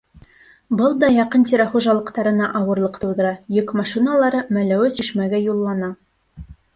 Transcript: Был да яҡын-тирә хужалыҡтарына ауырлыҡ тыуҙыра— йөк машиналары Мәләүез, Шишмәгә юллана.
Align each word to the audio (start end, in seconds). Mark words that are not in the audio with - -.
Был 0.77 0.93
да 1.01 1.09
яҡын-тирә 1.15 1.67
хужалыҡтарына 1.73 2.47
ауырлыҡ 2.59 2.97
тыуҙыра— 3.03 3.33
йөк 3.57 3.73
машиналары 3.81 4.39
Мәләүез, 4.59 4.97
Шишмәгә 5.03 5.41
юллана. 5.43 5.91